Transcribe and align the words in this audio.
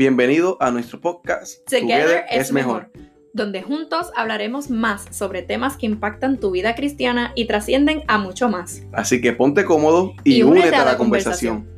Bienvenido 0.00 0.56
a 0.60 0.70
nuestro 0.70 0.98
podcast 0.98 1.62
Together, 1.68 2.24
es 2.30 2.52
mejor, 2.52 2.90
donde 3.34 3.60
juntos 3.60 4.10
hablaremos 4.16 4.70
más 4.70 5.04
sobre 5.10 5.42
temas 5.42 5.76
que 5.76 5.84
impactan 5.84 6.38
tu 6.38 6.52
vida 6.52 6.74
cristiana 6.74 7.32
y 7.34 7.46
trascienden 7.46 8.02
a 8.08 8.16
mucho 8.16 8.48
más. 8.48 8.80
Así 8.94 9.20
que 9.20 9.34
ponte 9.34 9.66
cómodo 9.66 10.14
y, 10.24 10.42
únete, 10.42 10.74
a 10.74 10.86
la, 10.86 10.96
conversación. 10.96 11.68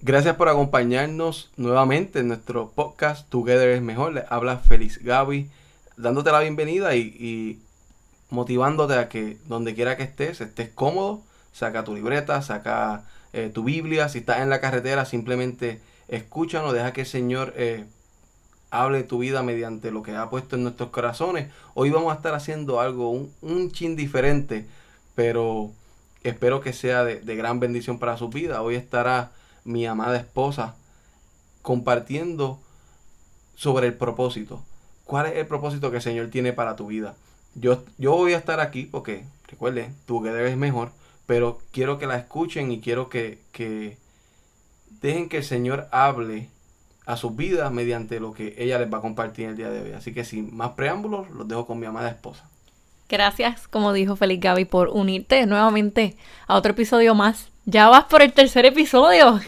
Gracias 0.00 0.36
por 0.36 0.48
acompañarnos 0.48 1.50
nuevamente 1.56 2.20
en 2.20 2.28
nuestro 2.28 2.70
podcast 2.70 3.28
Together 3.28 3.70
es 3.70 3.82
mejor. 3.82 4.12
Le 4.12 4.22
habla 4.28 4.58
Feliz 4.58 5.02
Gaby, 5.02 5.50
dándote 5.96 6.30
la 6.30 6.38
bienvenida 6.38 6.94
y, 6.94 7.00
y 7.00 7.58
motivándote 8.30 8.94
a 8.94 9.08
que 9.08 9.38
donde 9.46 9.74
quiera 9.74 9.96
que 9.96 10.04
estés, 10.04 10.40
estés 10.40 10.68
cómodo, 10.68 11.20
saca 11.52 11.82
tu 11.82 11.96
libreta, 11.96 12.42
saca 12.42 13.02
eh, 13.32 13.50
tu 13.52 13.64
Biblia, 13.64 14.08
si 14.08 14.18
estás 14.18 14.40
en 14.40 14.50
la 14.50 14.60
carretera, 14.60 15.04
simplemente 15.04 15.80
escúchanos, 16.08 16.72
deja 16.72 16.92
que 16.92 17.02
el 17.02 17.06
Señor 17.06 17.52
eh, 17.56 17.84
hable 18.70 19.02
tu 19.02 19.18
vida 19.18 19.42
mediante 19.42 19.90
lo 19.90 20.02
que 20.02 20.14
ha 20.14 20.30
puesto 20.30 20.56
en 20.56 20.62
nuestros 20.62 20.90
corazones. 20.90 21.50
Hoy 21.74 21.90
vamos 21.90 22.12
a 22.12 22.16
estar 22.16 22.34
haciendo 22.34 22.80
algo 22.80 23.10
un, 23.10 23.32
un 23.42 23.70
chin 23.70 23.96
diferente, 23.96 24.66
pero 25.14 25.70
espero 26.22 26.60
que 26.60 26.72
sea 26.72 27.04
de, 27.04 27.20
de 27.20 27.36
gran 27.36 27.60
bendición 27.60 27.98
para 27.98 28.16
su 28.16 28.28
vida. 28.28 28.62
Hoy 28.62 28.74
estará 28.74 29.32
mi 29.64 29.86
amada 29.86 30.16
esposa 30.16 30.76
compartiendo 31.62 32.58
sobre 33.54 33.86
el 33.88 33.94
propósito. 33.94 34.62
¿Cuál 35.04 35.26
es 35.26 35.36
el 35.36 35.46
propósito 35.46 35.90
que 35.90 35.96
el 35.96 36.02
Señor 36.02 36.28
tiene 36.28 36.52
para 36.52 36.76
tu 36.76 36.86
vida? 36.86 37.14
Yo, 37.54 37.82
yo 37.98 38.12
voy 38.12 38.34
a 38.34 38.38
estar 38.38 38.60
aquí 38.60 38.84
porque, 38.84 39.24
recuerden, 39.48 39.94
tú 40.06 40.22
que 40.22 40.30
debes 40.30 40.56
mejor 40.56 40.90
pero 41.28 41.58
quiero 41.72 41.98
que 41.98 42.06
la 42.06 42.16
escuchen 42.16 42.72
y 42.72 42.80
quiero 42.80 43.10
que, 43.10 43.38
dejen 45.02 45.28
que 45.28 45.36
el 45.36 45.44
Señor 45.44 45.86
hable 45.92 46.48
a 47.04 47.18
sus 47.18 47.36
vidas 47.36 47.70
mediante 47.70 48.18
lo 48.18 48.32
que 48.32 48.54
ella 48.56 48.78
les 48.78 48.90
va 48.90 48.96
a 48.96 49.02
compartir 49.02 49.50
el 49.50 49.56
día 49.58 49.68
de 49.68 49.82
hoy. 49.82 49.92
Así 49.92 50.14
que 50.14 50.24
sin 50.24 50.56
más 50.56 50.70
preámbulos, 50.70 51.28
los 51.28 51.46
dejo 51.46 51.66
con 51.66 51.78
mi 51.78 51.84
amada 51.84 52.08
esposa. 52.08 52.48
Gracias, 53.10 53.68
como 53.68 53.92
dijo 53.92 54.16
Feliz 54.16 54.40
Gaby, 54.40 54.64
por 54.64 54.88
unirte 54.88 55.44
nuevamente 55.44 56.16
a 56.46 56.56
otro 56.56 56.72
episodio 56.72 57.14
más. 57.14 57.50
Ya 57.66 57.90
vas 57.90 58.04
por 58.04 58.22
el 58.22 58.32
tercer 58.32 58.64
episodio. 58.64 59.38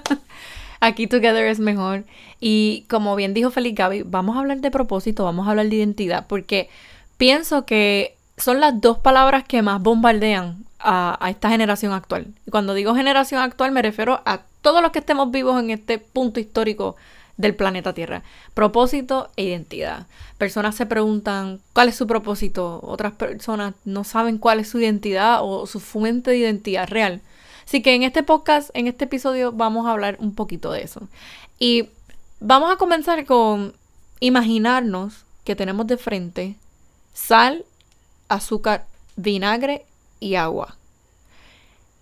Aquí 0.80 1.06
Together 1.06 1.46
es 1.46 1.60
mejor. 1.60 2.04
Y 2.40 2.84
como 2.90 3.16
bien 3.16 3.32
dijo 3.32 3.50
Feliz 3.50 3.74
Gaby, 3.74 4.02
vamos 4.02 4.36
a 4.36 4.40
hablar 4.40 4.58
de 4.58 4.70
propósito, 4.70 5.24
vamos 5.24 5.46
a 5.46 5.52
hablar 5.52 5.70
de 5.70 5.76
identidad, 5.76 6.26
porque 6.26 6.68
pienso 7.16 7.64
que 7.64 8.18
son 8.36 8.60
las 8.60 8.78
dos 8.82 8.98
palabras 8.98 9.44
que 9.44 9.62
más 9.62 9.80
bombardean 9.80 10.65
a, 10.78 11.18
esta 11.30 11.50
generación 11.50 11.92
actual. 11.92 12.26
Y 12.46 12.50
cuando 12.50 12.74
digo 12.74 12.94
generación 12.94 13.42
actual 13.42 13.72
me 13.72 13.82
refiero 13.82 14.22
a 14.24 14.42
todos 14.62 14.82
los 14.82 14.92
que 14.92 14.98
estemos 14.98 15.30
vivos 15.30 15.60
en 15.60 15.70
este 15.70 15.98
punto 15.98 16.40
histórico 16.40 16.96
del 17.36 17.54
planeta 17.54 17.92
Tierra. 17.92 18.22
Propósito 18.54 19.30
e 19.36 19.44
identidad. 19.44 20.06
Personas 20.38 20.74
se 20.74 20.86
preguntan 20.86 21.60
cuál 21.72 21.88
es 21.88 21.96
su 21.96 22.06
propósito, 22.06 22.80
otras 22.82 23.12
personas 23.12 23.74
no 23.84 24.04
saben 24.04 24.38
cuál 24.38 24.60
es 24.60 24.68
su 24.68 24.80
identidad 24.80 25.38
o 25.42 25.66
su 25.66 25.80
fuente 25.80 26.30
de 26.30 26.38
identidad 26.38 26.88
real. 26.88 27.20
Así 27.66 27.82
que 27.82 27.94
en 27.94 28.04
este 28.04 28.22
podcast, 28.22 28.70
en 28.74 28.86
este 28.86 29.04
episodio, 29.04 29.52
vamos 29.52 29.86
a 29.86 29.90
hablar 29.90 30.16
un 30.20 30.34
poquito 30.34 30.70
de 30.70 30.82
eso. 30.82 31.08
Y 31.58 31.88
vamos 32.40 32.72
a 32.72 32.76
comenzar 32.76 33.24
con 33.26 33.74
imaginarnos 34.20 35.24
que 35.44 35.56
tenemos 35.56 35.86
de 35.86 35.96
frente 35.96 36.56
sal, 37.12 37.64
azúcar, 38.28 38.86
vinagre 39.16 39.84
y 40.20 40.34
agua. 40.34 40.76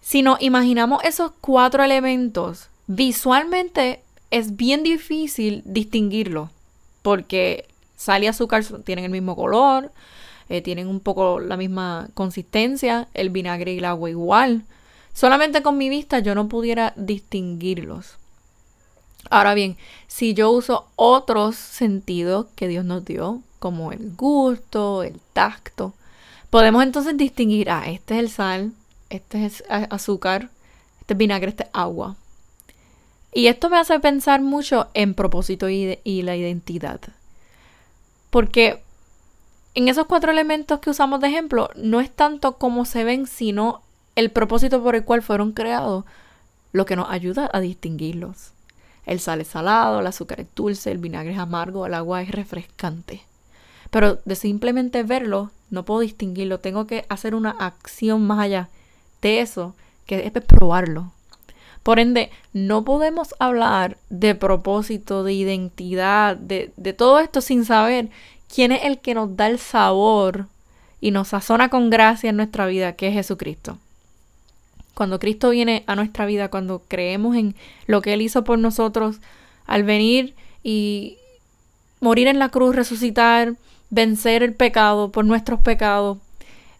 Si 0.00 0.22
nos 0.22 0.40
imaginamos 0.42 1.02
esos 1.04 1.32
cuatro 1.40 1.82
elementos, 1.82 2.68
visualmente 2.86 4.02
es 4.30 4.56
bien 4.56 4.82
difícil 4.82 5.62
distinguirlos, 5.64 6.50
porque 7.02 7.68
sal 7.96 8.24
y 8.24 8.26
azúcar 8.26 8.64
tienen 8.84 9.06
el 9.06 9.10
mismo 9.10 9.34
color, 9.36 9.92
eh, 10.48 10.60
tienen 10.60 10.88
un 10.88 11.00
poco 11.00 11.40
la 11.40 11.56
misma 11.56 12.08
consistencia, 12.14 13.08
el 13.14 13.30
vinagre 13.30 13.72
y 13.72 13.78
el 13.78 13.84
agua 13.86 14.10
igual. 14.10 14.64
Solamente 15.14 15.62
con 15.62 15.78
mi 15.78 15.88
vista 15.88 16.18
yo 16.18 16.34
no 16.34 16.48
pudiera 16.48 16.92
distinguirlos. 16.96 18.16
Ahora 19.30 19.54
bien, 19.54 19.76
si 20.06 20.34
yo 20.34 20.50
uso 20.50 20.86
otros 20.96 21.56
sentidos 21.56 22.46
que 22.56 22.68
Dios 22.68 22.84
nos 22.84 23.04
dio, 23.04 23.40
como 23.58 23.92
el 23.92 24.14
gusto, 24.16 25.02
el 25.02 25.18
tacto, 25.32 25.94
Podemos 26.54 26.84
entonces 26.84 27.16
distinguir, 27.16 27.68
ah, 27.68 27.90
este 27.90 28.14
es 28.14 28.20
el 28.20 28.30
sal, 28.30 28.72
este 29.10 29.44
es 29.44 29.64
azúcar, 29.68 30.50
este 31.00 31.14
es 31.14 31.18
vinagre, 31.18 31.48
este 31.48 31.64
es 31.64 31.70
agua. 31.72 32.14
Y 33.32 33.48
esto 33.48 33.70
me 33.70 33.76
hace 33.76 33.98
pensar 33.98 34.40
mucho 34.40 34.86
en 34.94 35.14
propósito 35.14 35.68
y, 35.68 35.98
y 36.04 36.22
la 36.22 36.36
identidad. 36.36 37.00
Porque 38.30 38.84
en 39.74 39.88
esos 39.88 40.06
cuatro 40.06 40.30
elementos 40.30 40.78
que 40.78 40.90
usamos 40.90 41.18
de 41.18 41.26
ejemplo, 41.26 41.70
no 41.74 41.98
es 41.98 42.08
tanto 42.14 42.56
cómo 42.56 42.84
se 42.84 43.02
ven, 43.02 43.26
sino 43.26 43.82
el 44.14 44.30
propósito 44.30 44.80
por 44.80 44.94
el 44.94 45.04
cual 45.04 45.22
fueron 45.22 45.50
creados, 45.50 46.04
lo 46.70 46.86
que 46.86 46.94
nos 46.94 47.10
ayuda 47.10 47.50
a 47.52 47.58
distinguirlos. 47.58 48.52
El 49.06 49.18
sal 49.18 49.40
es 49.40 49.48
salado, 49.48 49.98
el 49.98 50.06
azúcar 50.06 50.38
es 50.38 50.46
dulce, 50.54 50.92
el 50.92 50.98
vinagre 50.98 51.32
es 51.32 51.38
amargo, 51.40 51.84
el 51.84 51.94
agua 51.94 52.22
es 52.22 52.30
refrescante. 52.30 53.22
Pero 53.90 54.20
de 54.24 54.36
simplemente 54.36 55.02
verlo, 55.02 55.50
no 55.74 55.84
puedo 55.84 56.00
distinguirlo, 56.00 56.60
tengo 56.60 56.86
que 56.86 57.04
hacer 57.08 57.34
una 57.34 57.50
acción 57.50 58.26
más 58.26 58.38
allá 58.38 58.68
de 59.20 59.40
eso, 59.40 59.74
que 60.06 60.26
es 60.26 60.32
probarlo. 60.44 61.12
Por 61.82 61.98
ende, 61.98 62.30
no 62.54 62.84
podemos 62.84 63.34
hablar 63.38 63.98
de 64.08 64.34
propósito, 64.34 65.22
de 65.22 65.34
identidad, 65.34 66.36
de, 66.36 66.72
de 66.76 66.92
todo 66.94 67.18
esto 67.18 67.42
sin 67.42 67.66
saber 67.66 68.08
quién 68.52 68.72
es 68.72 68.84
el 68.84 69.00
que 69.00 69.14
nos 69.14 69.36
da 69.36 69.48
el 69.48 69.58
sabor 69.58 70.46
y 71.00 71.10
nos 71.10 71.28
sazona 71.28 71.68
con 71.68 71.90
gracia 71.90 72.30
en 72.30 72.36
nuestra 72.36 72.66
vida, 72.66 72.94
que 72.94 73.08
es 73.08 73.14
Jesucristo. 73.14 73.76
Cuando 74.94 75.18
Cristo 75.18 75.50
viene 75.50 75.84
a 75.86 75.96
nuestra 75.96 76.24
vida, 76.24 76.48
cuando 76.48 76.82
creemos 76.88 77.36
en 77.36 77.54
lo 77.86 78.00
que 78.00 78.14
Él 78.14 78.22
hizo 78.22 78.44
por 78.44 78.58
nosotros, 78.58 79.16
al 79.66 79.82
venir 79.82 80.34
y 80.62 81.18
morir 82.00 82.28
en 82.28 82.38
la 82.38 82.48
cruz, 82.48 82.76
resucitar, 82.76 83.54
vencer 83.94 84.42
el 84.42 84.54
pecado 84.54 85.10
por 85.10 85.24
nuestros 85.24 85.60
pecados, 85.60 86.18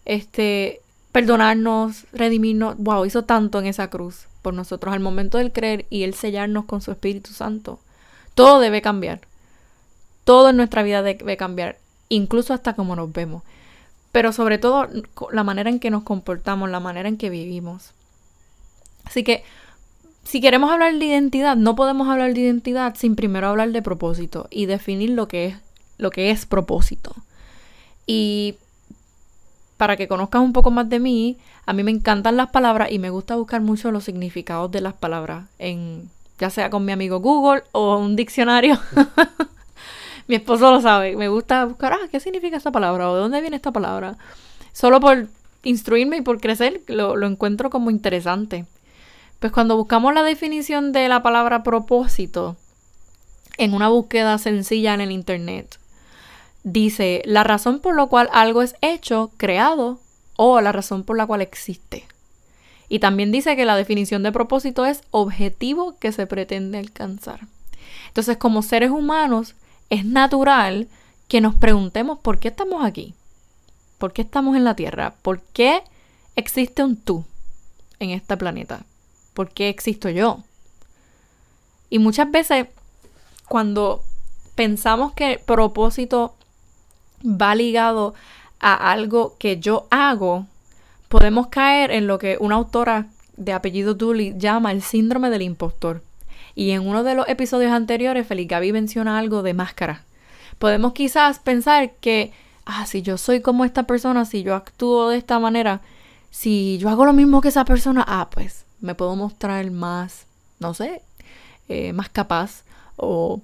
este, 0.03 0.81
perdonarnos, 1.11 2.05
redimirnos. 2.11 2.77
Wow, 2.77 3.05
hizo 3.05 3.23
tanto 3.23 3.59
en 3.59 3.65
esa 3.65 3.89
cruz 3.89 4.27
por 4.41 4.53
nosotros 4.53 4.93
al 4.93 4.99
momento 4.99 5.37
del 5.37 5.51
creer 5.51 5.85
y 5.89 6.03
el 6.03 6.13
sellarnos 6.13 6.65
con 6.65 6.81
su 6.81 6.91
Espíritu 6.91 7.31
Santo. 7.31 7.79
Todo 8.35 8.59
debe 8.59 8.81
cambiar. 8.81 9.21
Todo 10.25 10.49
en 10.49 10.57
nuestra 10.57 10.83
vida 10.83 11.01
debe 11.01 11.37
cambiar, 11.37 11.77
incluso 12.09 12.53
hasta 12.53 12.73
como 12.73 12.95
nos 12.95 13.11
vemos. 13.13 13.43
Pero 14.11 14.33
sobre 14.33 14.57
todo 14.57 14.87
la 15.31 15.43
manera 15.43 15.69
en 15.69 15.79
que 15.79 15.91
nos 15.91 16.03
comportamos, 16.03 16.69
la 16.69 16.79
manera 16.79 17.07
en 17.07 17.17
que 17.17 17.29
vivimos. 17.29 17.91
Así 19.05 19.23
que 19.23 19.43
si 20.23 20.41
queremos 20.41 20.71
hablar 20.71 20.97
de 20.97 21.05
identidad, 21.05 21.55
no 21.55 21.75
podemos 21.75 22.09
hablar 22.09 22.33
de 22.33 22.41
identidad 22.41 22.95
sin 22.95 23.15
primero 23.15 23.47
hablar 23.47 23.71
de 23.71 23.81
propósito 23.81 24.47
y 24.49 24.65
definir 24.65 25.11
lo 25.11 25.27
que 25.27 25.45
es 25.45 25.55
lo 25.97 26.11
que 26.11 26.31
es 26.31 26.45
propósito. 26.45 27.15
Y 28.05 28.55
para 29.77 29.97
que 29.97 30.07
conozcas 30.07 30.41
un 30.41 30.53
poco 30.53 30.71
más 30.71 30.89
de 30.89 30.99
mí, 30.99 31.37
a 31.65 31.73
mí 31.73 31.83
me 31.83 31.91
encantan 31.91 32.37
las 32.37 32.49
palabras 32.49 32.91
y 32.91 32.99
me 32.99 33.09
gusta 33.09 33.35
buscar 33.35 33.61
mucho 33.61 33.91
los 33.91 34.03
significados 34.03 34.71
de 34.71 34.81
las 34.81 34.93
palabras, 34.93 35.45
en, 35.59 36.09
ya 36.39 36.49
sea 36.49 36.69
con 36.69 36.85
mi 36.85 36.91
amigo 36.91 37.19
Google 37.19 37.63
o 37.71 37.97
un 37.97 38.15
diccionario. 38.15 38.79
mi 40.27 40.35
esposo 40.35 40.71
lo 40.71 40.81
sabe, 40.81 41.15
me 41.17 41.27
gusta 41.27 41.65
buscar, 41.65 41.93
ah, 41.93 42.07
¿qué 42.09 42.19
significa 42.19 42.57
esta 42.57 42.71
palabra? 42.71 43.09
¿O 43.09 43.15
de 43.15 43.21
dónde 43.21 43.41
viene 43.41 43.57
esta 43.57 43.71
palabra? 43.71 44.17
Solo 44.71 44.99
por 44.99 45.27
instruirme 45.63 46.17
y 46.17 46.21
por 46.21 46.39
crecer, 46.39 46.81
lo, 46.87 47.15
lo 47.15 47.27
encuentro 47.27 47.69
como 47.69 47.89
interesante. 47.89 48.65
Pues 49.39 49.51
cuando 49.51 49.75
buscamos 49.75 50.13
la 50.13 50.23
definición 50.23 50.91
de 50.93 51.09
la 51.09 51.21
palabra 51.21 51.63
propósito 51.63 52.55
en 53.57 53.73
una 53.73 53.89
búsqueda 53.89 54.37
sencilla 54.37 54.93
en 54.93 55.01
el 55.01 55.11
Internet, 55.11 55.79
dice 56.65 57.21
la 57.25 57.43
razón 57.43 57.79
por 57.79 57.95
la 57.95 58.07
cual 58.07 58.27
algo 58.33 58.61
es 58.61 58.75
hecho, 58.81 59.31
creado 59.37 59.99
o 60.35 60.59
la 60.59 60.73
razón 60.73 61.03
por 61.03 61.15
la 61.15 61.25
cual 61.25 61.41
existe. 61.41 62.05
Y 62.89 62.99
también 62.99 63.31
dice 63.31 63.55
que 63.55 63.65
la 63.65 63.77
definición 63.77 64.23
de 64.23 64.31
propósito 64.31 64.85
es 64.85 65.01
objetivo 65.11 65.97
que 65.99 66.11
se 66.11 66.27
pretende 66.27 66.79
alcanzar. 66.79 67.41
Entonces, 68.07 68.37
como 68.37 68.61
seres 68.61 68.91
humanos, 68.91 69.55
es 69.89 70.05
natural 70.05 70.87
que 71.27 71.39
nos 71.39 71.55
preguntemos 71.55 72.19
por 72.19 72.39
qué 72.39 72.49
estamos 72.49 72.83
aquí, 72.83 73.13
por 73.97 74.11
qué 74.11 74.23
estamos 74.23 74.55
en 74.55 74.63
la 74.63 74.75
Tierra, 74.75 75.13
por 75.21 75.41
qué 75.41 75.83
existe 76.35 76.83
un 76.83 76.97
tú 76.97 77.25
en 77.99 78.09
este 78.09 78.37
planeta, 78.37 78.85
por 79.33 79.49
qué 79.49 79.69
existo 79.69 80.09
yo. 80.09 80.43
Y 81.89 81.99
muchas 81.99 82.29
veces, 82.29 82.67
cuando 83.47 84.03
pensamos 84.55 85.13
que 85.13 85.39
propósito 85.45 86.35
va 87.25 87.55
ligado 87.55 88.13
a 88.59 88.91
algo 88.91 89.35
que 89.37 89.59
yo 89.59 89.87
hago, 89.89 90.47
podemos 91.09 91.47
caer 91.47 91.91
en 91.91 92.07
lo 92.07 92.19
que 92.19 92.37
una 92.39 92.55
autora 92.55 93.07
de 93.37 93.53
apellido 93.53 93.93
Dooley 93.93 94.35
llama 94.37 94.71
el 94.71 94.81
síndrome 94.81 95.29
del 95.29 95.41
impostor. 95.41 96.01
Y 96.55 96.71
en 96.71 96.87
uno 96.87 97.03
de 97.03 97.15
los 97.15 97.27
episodios 97.27 97.71
anteriores, 97.71 98.25
Feliz 98.25 98.47
Gaby 98.47 98.71
menciona 98.71 99.19
algo 99.19 99.43
de 99.43 99.53
máscara. 99.53 100.03
Podemos 100.57 100.93
quizás 100.93 101.39
pensar 101.39 101.91
que, 101.95 102.31
ah, 102.65 102.85
si 102.85 103.01
yo 103.01 103.17
soy 103.17 103.41
como 103.41 103.65
esta 103.65 103.83
persona, 103.83 104.23
si 104.23 104.43
yo 104.43 104.55
actúo 104.55 105.09
de 105.09 105.17
esta 105.17 105.37
manera, 105.37 105.81
si 106.31 106.77
yo 106.77 106.89
hago 106.89 107.05
lo 107.05 107.13
mismo 107.13 107.41
que 107.41 107.49
esa 107.49 107.65
persona, 107.65 108.05
ah, 108.07 108.29
pues 108.31 108.65
me 108.79 108.95
puedo 108.95 109.15
mostrar 109.15 109.69
más, 109.71 110.25
no 110.59 110.73
sé, 110.73 111.01
eh, 111.67 111.91
más 111.91 112.09
capaz 112.09 112.63
o 112.95 113.41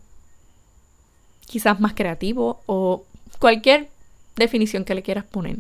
quizás 1.45 1.79
más 1.81 1.93
creativo 1.93 2.61
o 2.65 3.03
cualquier 3.41 3.89
definición 4.37 4.85
que 4.85 4.95
le 4.95 5.01
quieras 5.01 5.25
poner. 5.25 5.57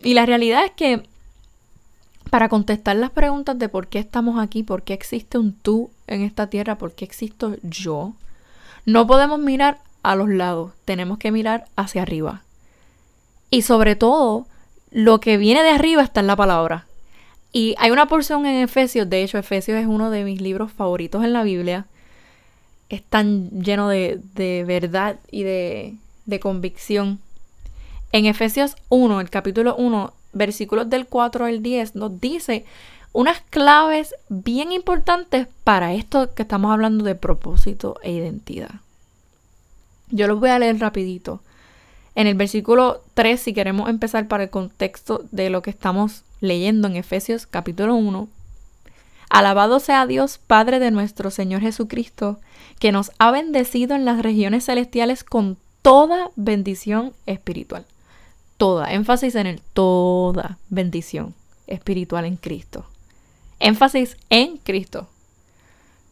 Y 0.00 0.14
la 0.14 0.24
realidad 0.24 0.64
es 0.64 0.70
que 0.70 1.02
para 2.30 2.48
contestar 2.48 2.96
las 2.96 3.10
preguntas 3.10 3.58
de 3.58 3.68
por 3.68 3.88
qué 3.88 3.98
estamos 3.98 4.40
aquí, 4.40 4.62
por 4.62 4.84
qué 4.84 4.94
existe 4.94 5.38
un 5.38 5.52
tú 5.52 5.90
en 6.06 6.22
esta 6.22 6.48
tierra, 6.48 6.78
por 6.78 6.92
qué 6.92 7.04
existo 7.04 7.56
yo, 7.62 8.14
no 8.86 9.06
podemos 9.06 9.40
mirar 9.40 9.80
a 10.02 10.14
los 10.14 10.28
lados, 10.28 10.72
tenemos 10.84 11.18
que 11.18 11.32
mirar 11.32 11.66
hacia 11.74 12.02
arriba. 12.02 12.42
Y 13.50 13.62
sobre 13.62 13.96
todo, 13.96 14.46
lo 14.90 15.20
que 15.20 15.36
viene 15.36 15.62
de 15.62 15.70
arriba 15.70 16.02
está 16.02 16.20
en 16.20 16.28
la 16.28 16.36
palabra. 16.36 16.86
Y 17.52 17.74
hay 17.78 17.90
una 17.90 18.06
porción 18.06 18.46
en 18.46 18.62
Efesios, 18.62 19.10
de 19.10 19.24
hecho 19.24 19.36
Efesios 19.36 19.78
es 19.78 19.86
uno 19.86 20.10
de 20.10 20.22
mis 20.22 20.40
libros 20.40 20.70
favoritos 20.70 21.24
en 21.24 21.32
la 21.32 21.42
Biblia, 21.42 21.86
es 22.88 23.02
tan 23.02 23.50
lleno 23.50 23.88
de, 23.88 24.20
de 24.34 24.64
verdad 24.64 25.18
y 25.30 25.42
de, 25.42 25.96
de 26.26 26.40
convicción. 26.40 27.20
En 28.12 28.26
Efesios 28.26 28.76
1, 28.88 29.20
el 29.20 29.30
capítulo 29.30 29.76
1, 29.76 30.12
versículos 30.32 30.88
del 30.88 31.06
4 31.06 31.44
al 31.44 31.62
10, 31.62 31.94
nos 31.94 32.20
dice 32.20 32.64
unas 33.12 33.40
claves 33.50 34.14
bien 34.28 34.72
importantes 34.72 35.48
para 35.64 35.92
esto 35.92 36.34
que 36.34 36.42
estamos 36.42 36.72
hablando 36.72 37.04
de 37.04 37.14
propósito 37.14 37.98
e 38.02 38.12
identidad. 38.12 38.80
Yo 40.10 40.26
los 40.26 40.40
voy 40.40 40.50
a 40.50 40.58
leer 40.58 40.78
rapidito. 40.78 41.40
En 42.14 42.26
el 42.26 42.34
versículo 42.34 43.02
3, 43.14 43.40
si 43.40 43.54
queremos 43.54 43.88
empezar 43.88 44.28
para 44.28 44.44
el 44.44 44.50
contexto 44.50 45.24
de 45.30 45.50
lo 45.50 45.62
que 45.62 45.70
estamos 45.70 46.24
leyendo 46.40 46.88
en 46.88 46.96
Efesios 46.96 47.46
capítulo 47.46 47.94
1, 47.94 48.28
Alabado 49.30 49.80
sea 49.80 50.06
Dios, 50.06 50.38
Padre 50.38 50.78
de 50.78 50.90
nuestro 50.90 51.30
Señor 51.30 51.60
Jesucristo, 51.60 52.38
que 52.78 52.92
nos 52.92 53.12
ha 53.18 53.30
bendecido 53.30 53.94
en 53.94 54.04
las 54.04 54.22
regiones 54.22 54.64
celestiales 54.64 55.24
con 55.24 55.58
toda 55.82 56.30
bendición 56.36 57.12
espiritual 57.26 57.84
toda, 58.58 58.92
énfasis 58.92 59.36
en 59.36 59.46
el 59.46 59.62
toda 59.72 60.58
bendición 60.68 61.34
espiritual 61.66 62.26
en 62.26 62.36
Cristo. 62.36 62.84
Énfasis 63.60 64.18
en 64.28 64.58
Cristo. 64.58 65.08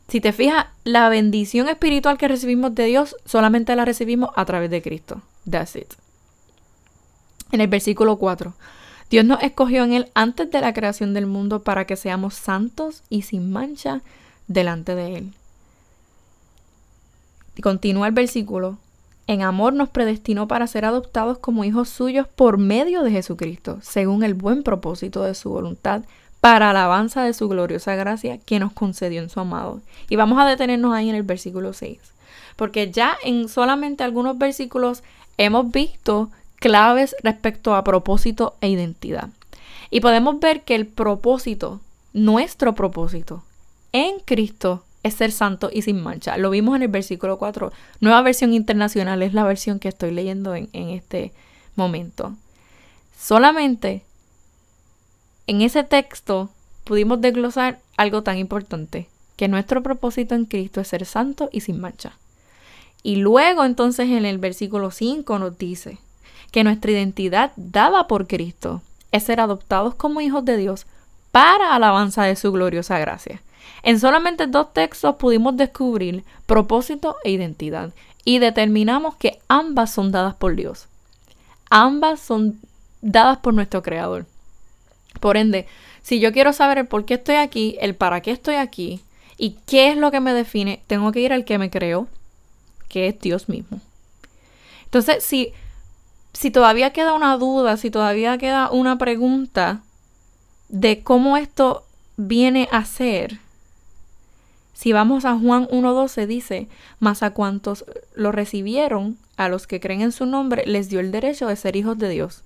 Si 0.09 0.21
te 0.21 0.33
fijas, 0.33 0.67
la 0.85 1.09
bendición 1.09 1.69
espiritual 1.69 2.17
que 2.17 2.29
recibimos 2.29 2.75
de 2.75 2.87
Dios 2.87 3.17
solamente 3.27 3.77
la 3.77 3.85
recibimos 3.85 4.31
a 4.37 4.45
través 4.45 4.71
de 4.71 4.81
Cristo. 4.81 5.21
That's 5.49 5.77
it. 5.77 5.93
En 7.51 7.61
el 7.61 7.69
versículo 7.69 8.17
4, 8.17 8.55
Dios 9.11 9.25
nos 9.25 9.43
escogió 9.43 9.85
en 9.85 9.93
Él 9.93 10.11
antes 10.15 10.51
de 10.51 10.61
la 10.61 10.73
creación 10.73 11.15
del 11.15 11.27
mundo 11.27 11.63
para 11.63 11.85
que 11.85 11.97
seamos 11.97 12.35
santos 12.35 13.03
y 13.09 13.23
sin 13.23 13.53
mancha 13.53 14.01
delante 14.49 14.95
de 14.95 15.17
Él. 15.17 15.33
Y 17.57 17.63
continúa 17.63 18.09
el 18.09 18.13
versículo, 18.13 18.79
en 19.29 19.43
amor 19.43 19.73
nos 19.73 19.89
predestinó 19.89 20.47
para 20.47 20.67
ser 20.67 20.85
adoptados 20.85 21.39
como 21.39 21.65
hijos 21.65 21.89
suyos 21.89 22.29
por 22.29 22.59
medio 22.59 23.03
de 23.03 23.11
Jesucristo, 23.11 23.79
según 23.83 24.23
el 24.23 24.35
buen 24.35 24.63
propósito 24.63 25.23
de 25.23 25.35
su 25.35 25.51
voluntad, 25.51 26.03
para 26.41 26.71
alabanza 26.71 27.25
de 27.25 27.33
su 27.33 27.49
gloriosa 27.49 27.97
gracia 27.97 28.39
que 28.39 28.61
nos 28.61 28.73
concedió 28.73 29.21
en 29.23 29.31
su 29.31 29.41
amado. 29.41 29.81
Y 30.09 30.17
vamos 30.17 30.39
a 30.39 30.47
detenernos 30.47 30.93
ahí 30.93 31.09
en 31.09 31.17
el 31.17 31.25
versículo 31.25 31.73
6, 31.73 31.99
porque 32.55 32.93
ya 32.93 33.17
en 33.25 33.49
solamente 33.49 34.05
algunos 34.05 34.39
versículos 34.39 35.03
hemos 35.39 35.73
visto 35.73 36.31
claves 36.57 37.15
respecto 37.23 37.75
a 37.75 37.85
propósito 37.85 38.57
e 38.61 38.69
identidad. 38.69 39.31
Y 39.91 40.01
podemos 40.01 40.41
ver 40.41 40.63
que 40.63 40.75
el 40.75 40.87
propósito, 40.87 41.81
nuestro 42.13 42.75
propósito 42.75 43.45
en 43.93 44.19
Cristo, 44.21 44.83
es 45.03 45.15
ser 45.15 45.31
santo 45.31 45.71
y 45.73 45.83
sin 45.83 46.03
mancha. 46.03 46.37
Lo 46.37 46.51
vimos 46.51 46.75
en 46.75 46.83
el 46.83 46.89
versículo 46.89 47.39
4. 47.39 47.73
Nueva 48.01 48.23
versión 48.23 48.53
internacional 48.53 49.23
es 49.23 49.35
la 49.35 49.45
versión 49.45 49.79
que 49.79 49.89
estoy 49.89 50.11
leyendo 50.11 50.57
en, 50.57 50.69
en 50.73 50.89
este 50.89 51.33
momento. 51.77 52.35
Solamente 53.17 54.03
en 55.47 55.61
ese 55.61 55.85
texto 55.85 56.51
pudimos 56.83 57.21
desglosar 57.21 57.79
algo 57.97 58.23
tan 58.23 58.39
importante, 58.39 59.09
que 59.37 59.47
nuestro 59.47 59.83
propósito 59.83 60.35
en 60.35 60.45
Cristo 60.45 60.81
es 60.81 60.89
ser 60.89 61.07
santo 61.07 61.49
y 61.53 61.61
sin 61.61 61.81
mancha. 61.81 62.19
Y 63.05 63.17
luego 63.17 63.65
entonces 63.65 64.09
en 64.11 64.25
el 64.25 64.39
versículo 64.39 64.91
5 64.91 65.39
nos 65.39 65.57
dice 65.57 65.99
que 66.51 66.65
nuestra 66.65 66.93
identidad 66.93 67.53
dada 67.57 68.07
por 68.07 68.27
Cristo 68.27 68.83
es 69.13 69.25
ser 69.25 69.41
adoptados 69.41 69.95
como 69.95 70.21
hijos 70.21 70.45
de 70.45 70.57
Dios 70.57 70.87
para 71.33 71.75
alabanza 71.75 72.25
de 72.25 72.37
su 72.37 72.53
gloriosa 72.53 72.99
gracia. 72.99 73.43
En 73.83 74.01
solamente 74.01 74.47
dos 74.47 74.73
textos 74.73 75.17
pudimos 75.17 75.57
descubrir 75.57 76.25
propósito 76.47 77.17
e 77.25 77.31
identidad 77.31 77.93
y 78.25 78.39
determinamos 78.39 79.17
que 79.17 79.39
ambas 79.49 79.91
son 79.91 80.11
dadas 80.13 80.35
por 80.35 80.57
Dios. 80.57 80.89
Ambas 81.71 82.21
son 82.21 82.59
dadas 83.01 83.39
por 83.39 83.55
nuestro 83.55 83.83
Creador. 83.83 84.27
Por 85.21 85.37
ende, 85.37 85.67
si 86.03 86.21
yo 86.21 86.33
quiero 86.33 86.53
saber 86.53 86.79
el 86.79 86.87
por 86.87 87.05
qué 87.05 87.15
estoy 87.15 87.37
aquí, 87.37 87.77
el 87.81 87.95
para 87.95 88.21
qué 88.21 88.31
estoy 88.31 88.57
aquí 88.57 89.01
y 89.39 89.57
qué 89.67 89.91
es 89.91 89.97
lo 89.97 90.11
que 90.11 90.21
me 90.21 90.33
define, 90.33 90.83
tengo 90.87 91.13
que 91.13 91.21
ir 91.21 91.33
al 91.33 91.45
que 91.45 91.59
me 91.59 91.71
creó, 91.71 92.09
que 92.89 93.09
es 93.09 93.21
Dios 93.21 93.49
mismo. 93.49 93.81
Entonces, 94.85 95.23
si, 95.25 95.53
si 96.37 96.51
todavía 96.51 96.93
queda 96.93 97.15
una 97.15 97.39
duda, 97.39 97.79
si 97.79 97.91
todavía 97.91 98.37
queda 98.37 98.71
una 98.71 98.99
pregunta 98.99 99.81
de 100.69 101.03
cómo 101.03 101.39
esto 101.39 101.85
viene 102.19 102.69
a 102.71 102.85
ser, 102.85 103.39
si 104.75 104.93
vamos 104.93 105.25
a 105.25 105.39
Juan 105.39 105.67
1.12 105.69 106.27
dice, 106.27 106.69
mas 107.01 107.23
a 107.23 107.31
cuantos 107.31 107.87
lo 108.15 108.33
recibieron, 108.33 109.17
a 109.39 109.49
los 109.49 109.67
que 109.67 109.81
creen 109.81 110.03
en 110.03 110.13
su 110.13 110.27
nombre, 110.27 110.65
les 110.67 110.91
dio 110.91 111.01
el 111.01 111.11
derecho 111.11 111.47
de 111.47 111.57
ser 111.57 111.75
hijos 111.75 111.97
de 111.97 112.11
Dios. 112.11 112.43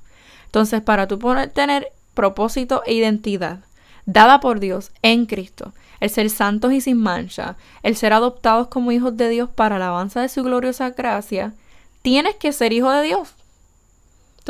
Entonces, 0.46 0.81
para 0.82 1.08
tú 1.08 1.19
tener 1.52 1.88
propósito 2.14 2.82
e 2.87 2.94
identidad 2.94 3.59
dada 4.06 4.38
por 4.38 4.61
Dios 4.61 4.92
en 5.02 5.26
Cristo, 5.26 5.73
el 5.99 6.11
ser 6.11 6.30
santos 6.30 6.73
y 6.73 6.80
sin 6.80 6.97
mancha, 6.97 7.56
el 7.82 7.97
ser 7.97 8.12
adoptados 8.12 8.68
como 8.68 8.92
hijos 8.92 9.16
de 9.16 9.28
Dios 9.28 9.50
para 9.50 9.76
alabanza 9.76 10.20
de 10.20 10.28
su 10.28 10.44
gloriosa 10.44 10.90
gracia, 10.90 11.54
tienes 12.02 12.37
que 12.37 12.52
ser 12.52 12.73
hijo 12.73 12.90
de 12.92 13.02
Dios. 13.02 13.35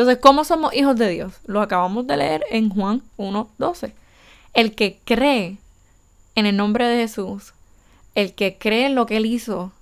Entonces, 0.01 0.23
¿cómo 0.23 0.45
somos 0.45 0.73
hijos 0.73 0.97
de 0.97 1.11
Dios? 1.11 1.35
Lo 1.45 1.61
acabamos 1.61 2.07
de 2.07 2.17
leer 2.17 2.43
en 2.49 2.71
Juan 2.71 3.03
1.12. 3.19 3.93
El 4.55 4.75
que 4.75 4.99
cree 5.05 5.59
en 6.35 6.47
el 6.47 6.57
nombre 6.57 6.87
de 6.87 7.03
Jesús 7.03 7.53
el 8.15 8.33
que 8.33 8.57
cree 8.57 8.87
en 8.87 8.95
lo 8.95 9.05
que 9.05 9.19
Él 9.19 9.27
hizo 9.27 9.73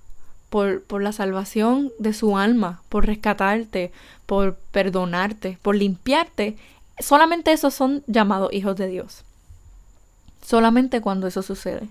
por, 0.49 0.83
por, 0.83 1.01
la 1.01 1.13
salvación 1.13 1.93
de 1.99 2.11
su 2.11 2.37
alma, 2.37 2.81
por 2.89 3.05
rescatarte, 3.05 3.93
por 4.25 4.55
perdonarte, 4.71 5.57
por 5.61 5.77
limpiarte, 5.77 6.57
solamente 6.99 7.53
esos 7.53 7.73
son 7.73 8.03
llamados 8.05 8.51
hijos 8.51 8.75
de 8.75 8.87
Dios. 8.87 9.23
Solamente 10.45 10.99
cuando 10.99 11.27
eso 11.27 11.41
sucede. 11.43 11.87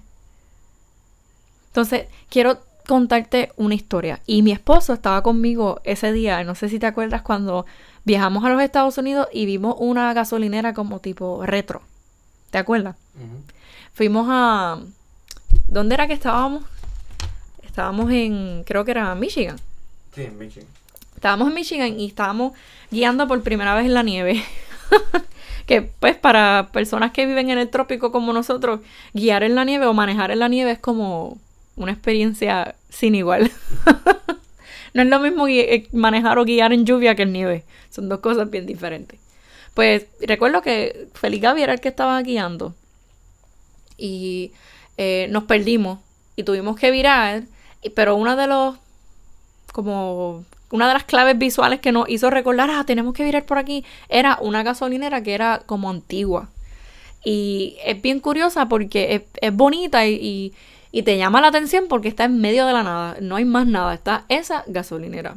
Entonces, 1.69 2.09
quiero 2.29 2.59
contarte 2.89 3.53
una 3.57 3.75
historia. 3.75 4.21
Y 4.27 4.43
mi 4.43 4.51
esposo 4.51 4.95
estaba 4.95 5.23
conmigo 5.23 5.81
ese 5.85 6.11
día, 6.11 6.43
no 6.43 6.55
sé 6.55 6.71
si 6.71 6.79
te 6.79 6.87
acuerdas, 6.87 7.21
cuando 7.21 7.67
viajamos 8.05 8.45
a 8.45 8.49
los 8.49 8.63
Estados 8.63 8.97
Unidos 8.97 9.29
y 9.31 9.45
vimos 9.45 9.77
una 9.79 10.13
gasolinera 10.15 10.73
como 10.73 10.99
tipo 10.99 11.45
retro. 11.45 11.83
¿Te 12.51 12.57
acuerdas? 12.57 12.97
Fuimos 13.93 14.27
a, 14.31 14.81
¿Dónde 15.67 15.95
era 15.95 16.07
que 16.07 16.15
estábamos? 16.15 16.65
Estábamos 17.63 18.11
en, 18.11 18.65
creo 18.65 18.87
que 18.87 18.93
era 18.93 19.15
Michigan. 19.15 19.59
Sí, 20.15 20.23
en 20.23 20.39
Michigan. 20.39 20.69
Estábamos 21.15 21.49
en 21.49 21.55
Michigan 21.55 22.01
y 22.01 22.07
estábamos 22.07 22.55
guiando 22.91 23.29
por 23.29 23.43
primera 23.43 23.75
vez 23.75 23.85
en 23.85 23.93
la 23.93 24.03
nieve. 24.03 24.43
que 25.67 25.83
pues 25.83 26.17
para 26.17 26.71
personas 26.73 27.13
que 27.13 27.27
viven 27.27 27.51
en 27.51 27.59
el 27.59 27.69
trópico 27.69 28.11
como 28.13 28.33
nosotros, 28.33 28.81
guiar 29.13 29.43
en 29.43 29.55
la 29.55 29.65
nieve 29.65 29.85
o 29.85 29.93
manejar 29.93 30.31
en 30.31 30.39
la 30.39 30.49
nieve 30.49 30.71
es 30.71 30.79
como 30.79 31.37
una 31.77 31.93
experiencia 31.93 32.75
sin 32.89 33.15
igual. 33.15 33.51
no 34.95 35.03
es 35.03 35.09
lo 35.09 35.21
mismo 35.21 35.49
eh, 35.49 35.87
manejar 35.93 36.39
o 36.39 36.45
guiar 36.45 36.73
en 36.73 36.87
lluvia 36.87 37.15
que 37.15 37.23
en 37.23 37.33
nieve. 37.33 37.65
Son 37.91 38.09
dos 38.09 38.21
cosas 38.21 38.51
bien 38.51 38.67
diferentes. 38.67 39.19
Pues 39.75 40.07
recuerdo 40.21 40.63
que 40.63 41.09
Feliz 41.15 41.41
Gaby 41.41 41.63
era 41.63 41.75
el 41.75 41.81
que 41.81 41.89
estaba 41.89 42.21
guiando. 42.23 42.75
Y 43.97 44.53
eh, 44.97 45.29
nos 45.31 45.45
perdimos 45.45 46.01
y 46.37 46.43
tuvimos 46.43 46.77
que 46.77 46.91
virar, 46.91 47.45
pero 47.95 48.17
una 48.17 48.37
de 48.37 48.47
los, 48.47 48.77
como 49.73 50.45
una 50.71 50.89
de 50.89 50.95
las 50.95 51.05
claves 51.05 51.39
visuales 51.39 51.81
que 51.81 51.93
nos 51.93 52.09
hizo 52.09 52.31
recordar, 52.31 52.71
ah, 52.71 52.85
tenemos 52.85 53.15
que 53.15 53.25
virar 53.25 53.45
por 53.45 53.59
aquí, 53.59 53.85
era 54.09 54.39
una 54.41 54.63
gasolinera 54.63 55.23
que 55.23 55.35
era 55.35 55.63
como 55.67 55.91
antigua. 55.91 56.49
Y 57.25 57.77
es 57.85 58.01
bien 58.01 58.21
curiosa 58.21 58.69
porque 58.69 59.27
es, 59.41 59.55
bonita 59.55 60.07
y, 60.07 60.15
y 60.15 60.53
te 61.03 61.17
llama 61.17 61.41
la 61.41 61.49
atención 61.49 61.87
porque 61.89 62.09
está 62.09 62.25
en 62.25 62.41
medio 62.41 62.67
de 62.67 62.73
la 62.73 62.83
nada. 62.83 63.17
No 63.21 63.37
hay 63.37 63.45
más 63.45 63.67
nada. 63.67 63.95
Está 63.95 64.25
esa 64.29 64.65
gasolinera. 64.67 65.37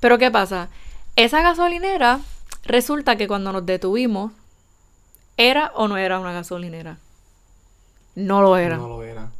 Pero 0.00 0.18
¿qué 0.18 0.30
pasa? 0.30 0.68
Esa 1.16 1.42
gasolinera 1.42 2.20
resulta 2.64 3.16
que 3.16 3.28
cuando 3.28 3.52
nos 3.52 3.66
detuvimos, 3.66 4.32
¿era 5.36 5.72
o 5.74 5.88
no 5.88 5.96
era 5.96 6.18
una 6.18 6.32
gasolinera? 6.32 6.98
No 8.14 8.42
lo 8.42 8.56
era. 8.56 8.76
No 8.76 8.88
lo 8.88 9.02
era. 9.02 9.30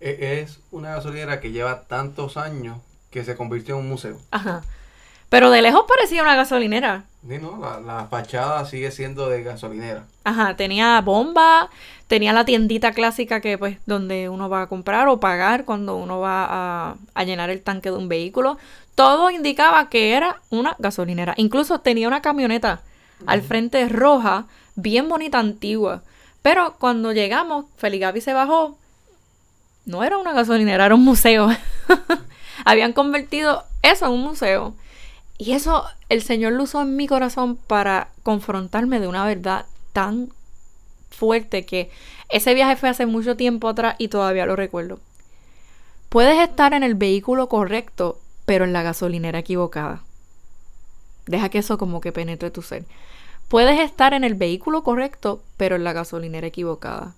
E, 0.00 0.40
es 0.42 0.60
una 0.70 0.90
gasolinera 0.96 1.40
que 1.40 1.52
lleva 1.52 1.82
tantos 1.84 2.36
años 2.36 2.78
que 3.10 3.24
se 3.24 3.36
convirtió 3.36 3.76
en 3.76 3.82
un 3.82 3.88
museo. 3.88 4.18
Ajá. 4.30 4.62
Pero 5.28 5.50
de 5.50 5.62
lejos 5.62 5.84
parecía 5.86 6.22
una 6.22 6.36
gasolinera. 6.36 7.04
Sí, 7.28 7.38
no, 7.38 7.58
la, 7.58 8.06
fachada 8.06 8.64
sigue 8.64 8.90
siendo 8.90 9.28
de 9.28 9.42
gasolinera. 9.42 10.04
Ajá, 10.24 10.56
tenía 10.56 11.00
bomba, 11.02 11.68
tenía 12.06 12.32
la 12.32 12.44
tiendita 12.44 12.92
clásica 12.92 13.40
que 13.40 13.58
pues 13.58 13.78
donde 13.84 14.28
uno 14.28 14.48
va 14.48 14.62
a 14.62 14.66
comprar 14.68 15.08
o 15.08 15.20
pagar 15.20 15.64
cuando 15.64 15.96
uno 15.96 16.20
va 16.20 16.46
a, 16.48 16.96
a 17.14 17.24
llenar 17.24 17.50
el 17.50 17.60
tanque 17.60 17.90
de 17.90 17.96
un 17.96 18.08
vehículo. 18.08 18.56
Todo 18.94 19.30
indicaba 19.30 19.90
que 19.90 20.14
era 20.14 20.40
una 20.50 20.74
gasolinera. 20.78 21.34
Incluso 21.36 21.80
tenía 21.80 22.08
una 22.08 22.22
camioneta 22.22 22.80
al 23.26 23.42
frente 23.42 23.88
roja, 23.88 24.46
bien 24.76 25.08
bonita, 25.08 25.38
antigua. 25.38 26.02
Pero 26.42 26.76
cuando 26.78 27.12
llegamos, 27.12 27.66
Feligabi 27.76 28.20
se 28.20 28.32
bajó. 28.32 28.78
No 29.84 30.04
era 30.04 30.18
una 30.18 30.32
gasolinera, 30.32 30.86
era 30.86 30.94
un 30.94 31.04
museo. 31.04 31.48
Habían 32.64 32.92
convertido 32.92 33.64
eso 33.82 34.06
en 34.06 34.12
un 34.12 34.22
museo. 34.22 34.74
Y 35.38 35.52
eso 35.52 35.84
el 36.08 36.22
Señor 36.22 36.52
lo 36.54 36.64
usó 36.64 36.82
en 36.82 36.96
mi 36.96 37.06
corazón 37.06 37.56
para 37.56 38.08
confrontarme 38.24 38.98
de 38.98 39.06
una 39.06 39.24
verdad 39.24 39.66
tan 39.92 40.32
fuerte 41.10 41.64
que 41.64 41.90
ese 42.28 42.54
viaje 42.54 42.76
fue 42.76 42.88
hace 42.88 43.06
mucho 43.06 43.36
tiempo 43.36 43.68
atrás 43.68 43.94
y 43.98 44.08
todavía 44.08 44.46
lo 44.46 44.56
recuerdo. 44.56 44.98
Puedes 46.08 46.38
estar 46.40 46.74
en 46.74 46.82
el 46.82 46.96
vehículo 46.96 47.48
correcto, 47.48 48.18
pero 48.46 48.64
en 48.64 48.72
la 48.72 48.82
gasolinera 48.82 49.38
equivocada. 49.38 50.02
Deja 51.26 51.50
que 51.50 51.58
eso 51.58 51.78
como 51.78 52.00
que 52.00 52.12
penetre 52.12 52.50
tu 52.50 52.62
ser. 52.62 52.84
Puedes 53.48 53.78
estar 53.80 54.14
en 54.14 54.24
el 54.24 54.34
vehículo 54.34 54.82
correcto, 54.82 55.42
pero 55.56 55.76
en 55.76 55.84
la 55.84 55.92
gasolinera 55.92 56.46
equivocada. 56.46 57.14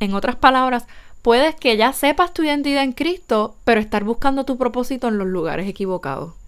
En 0.00 0.14
otras 0.14 0.36
palabras, 0.36 0.86
puedes 1.22 1.54
que 1.54 1.76
ya 1.76 1.92
sepas 1.92 2.34
tu 2.34 2.42
identidad 2.42 2.82
en 2.82 2.92
Cristo, 2.92 3.56
pero 3.64 3.80
estar 3.80 4.04
buscando 4.04 4.44
tu 4.44 4.58
propósito 4.58 5.08
en 5.08 5.18
los 5.18 5.28
lugares 5.28 5.68
equivocados. 5.68 6.39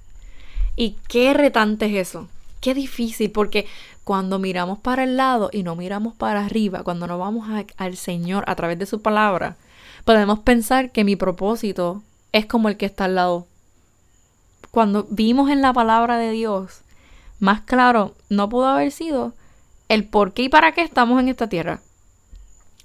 Y 0.76 0.96
qué 1.08 1.34
retante 1.34 1.86
es 1.86 2.08
eso. 2.08 2.28
Qué 2.60 2.74
difícil, 2.74 3.30
porque 3.30 3.66
cuando 4.04 4.38
miramos 4.38 4.78
para 4.78 5.04
el 5.04 5.16
lado 5.16 5.50
y 5.52 5.62
no 5.62 5.76
miramos 5.76 6.14
para 6.14 6.44
arriba, 6.44 6.82
cuando 6.82 7.06
no 7.06 7.18
vamos 7.18 7.48
al 7.76 7.96
Señor 7.96 8.44
a 8.46 8.54
través 8.54 8.78
de 8.78 8.86
su 8.86 9.02
palabra, 9.02 9.56
podemos 10.04 10.40
pensar 10.40 10.90
que 10.90 11.04
mi 11.04 11.16
propósito 11.16 12.02
es 12.32 12.46
como 12.46 12.68
el 12.68 12.76
que 12.76 12.86
está 12.86 13.04
al 13.04 13.14
lado. 13.14 13.46
Cuando 14.70 15.06
vimos 15.10 15.50
en 15.50 15.60
la 15.60 15.72
palabra 15.72 16.18
de 16.18 16.30
Dios, 16.30 16.80
más 17.38 17.60
claro 17.62 18.14
no 18.28 18.48
pudo 18.48 18.66
haber 18.66 18.90
sido 18.90 19.34
el 19.88 20.04
por 20.04 20.32
qué 20.32 20.44
y 20.44 20.48
para 20.48 20.72
qué 20.72 20.82
estamos 20.82 21.20
en 21.20 21.28
esta 21.28 21.48
tierra. 21.48 21.80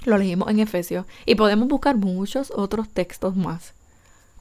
Lo 0.04 0.18
leímos 0.18 0.50
en 0.50 0.60
Efesios 0.60 1.06
y 1.26 1.36
podemos 1.36 1.68
buscar 1.68 1.96
muchos 1.96 2.52
otros 2.56 2.90
textos 2.90 3.36
más. 3.36 3.74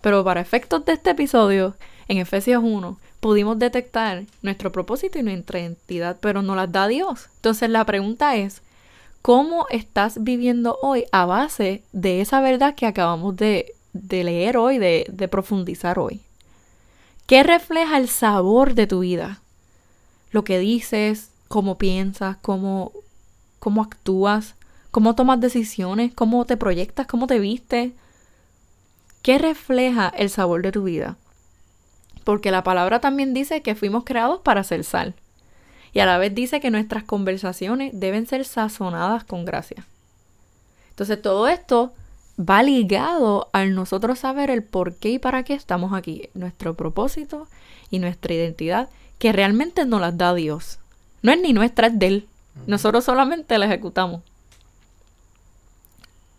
Pero 0.01 0.25
para 0.25 0.41
efectos 0.41 0.85
de 0.85 0.93
este 0.93 1.11
episodio, 1.11 1.77
en 2.09 2.19
Efesios 2.19 2.63
1, 2.65 2.99
pudimos 3.27 3.59
detectar 3.59 4.23
nuestro 4.41 4.71
propósito 4.71 5.19
y 5.19 5.25
nuestra 5.25 5.59
identidad, 5.59 6.17
pero 6.21 6.43
no 6.43 6.55
las 6.55 6.71
da 6.71 6.87
Dios. 6.87 7.27
Entonces 7.35 7.69
la 7.69 7.85
pregunta 7.85 8.37
es, 8.37 8.63
¿cómo 9.21 9.67
estás 9.69 10.23
viviendo 10.23 10.79
hoy 10.81 11.07
a 11.11 11.27
base 11.27 11.83
de 11.91 12.21
esa 12.21 12.41
verdad 12.41 12.77
que 12.77 12.87
acabamos 12.87 13.35
de, 13.35 13.75
leer 13.93 14.57
hoy, 14.57 14.79
de, 14.79 15.07
de 15.11 15.27
profundizar 15.27 15.99
hoy? 15.99 16.21
¿Qué 17.27 17.43
refleja 17.43 17.99
el 17.99 18.09
sabor 18.09 18.75
de 18.75 18.87
tu 18.87 19.01
vida? 19.01 19.41
Lo 20.31 20.45
que 20.45 20.61
dices, 20.61 21.33
cómo 21.49 21.79
piensas, 21.79 22.37
cómo, 22.37 22.93
cómo 23.59 23.83
actúas, 23.83 24.55
cómo 24.93 25.17
tomas 25.17 25.41
decisiones, 25.41 26.15
cómo 26.15 26.45
te 26.45 26.57
proyectas, 26.57 27.09
cómo 27.09 27.27
te 27.27 27.41
vistes. 27.41 27.91
¿Qué 29.23 29.39
refleja 29.39 30.13
el 30.17 30.31
sabor 30.31 30.63
de 30.63 30.71
tu 30.71 30.85
vida? 30.85 31.17
Porque 32.27 32.51
la 32.51 32.65
palabra 32.65 32.99
también 32.99 33.35
dice 33.35 33.63
que 33.63 33.77
fuimos 33.77 34.03
creados 34.03 34.41
para 34.41 34.65
ser 34.65 34.83
sal. 34.83 35.15
Y 35.93 36.01
a 36.01 36.07
la 36.07 36.19
vez 36.19 36.35
dice 36.35 36.59
que 36.59 36.73
nuestras 36.73 37.05
conversaciones 37.05 37.93
deben 37.95 38.27
ser 38.27 38.45
sazonadas 38.45 39.23
con 39.23 39.45
gracia. 39.45 39.87
Entonces 40.91 41.23
todo 41.23 41.47
esto 41.47 41.95
va 42.37 42.65
ligado 42.65 43.49
al 43.53 43.77
nosotros 43.77 44.19
saber 44.19 44.51
el 44.51 44.65
por 44.65 44.97
qué 44.97 45.11
y 45.11 45.19
para 45.21 45.45
qué 45.45 45.55
estamos 45.55 45.93
aquí, 45.93 46.29
nuestro 46.35 46.75
propósito 46.75 47.47
y 47.91 48.01
nuestra 48.01 48.35
identidad, 48.35 48.89
que 49.21 49.31
realmente 49.33 49.87
nos 49.87 50.01
las 50.01 50.19
da 50.19 50.35
Dios. 50.35 50.81
No 51.23 51.31
es 51.31 51.41
ni 51.41 51.53
nuestra, 51.53 51.87
es 51.87 51.97
de 51.97 52.07
Él. 52.09 52.29
Nosotros 52.67 53.05
solamente 53.05 53.57
la 53.57 53.67
ejecutamos. 53.67 54.23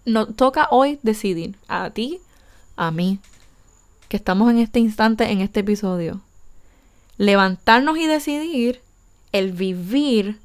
Nos 0.03 0.36
toca 0.36 0.67
hoy 0.70 1.00
decidir, 1.01 1.56
a 1.70 1.89
ti, 1.91 2.20
a 2.75 2.91
mí, 2.91 3.22
que 4.08 4.18
estamos 4.18 4.50
en 4.52 4.60
este 4.60 4.80
instante, 4.80 5.32
en 5.32 5.42
este 5.42 5.62
episodio, 5.62 6.22
levantarnos 7.18 7.98
y 7.98 8.08
decidir 8.08 8.82
el 9.32 9.52
vivir 9.52 10.40